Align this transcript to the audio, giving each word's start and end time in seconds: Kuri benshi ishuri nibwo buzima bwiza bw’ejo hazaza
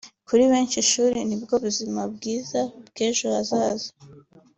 Kuri 0.27 0.43
benshi 0.51 0.75
ishuri 0.83 1.19
nibwo 1.27 1.53
buzima 1.63 2.01
bwiza 2.13 2.59
bw’ejo 2.87 3.25
hazaza 3.35 3.89